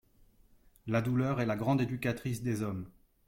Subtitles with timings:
[0.87, 2.89] La douleur est la grande éducatrice des hommes.